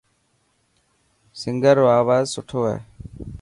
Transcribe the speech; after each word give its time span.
سنگار 1.41 1.75
رو 1.79 1.85
آواز 1.99 2.25
سٺو 2.33 2.59
هي. 2.69 2.77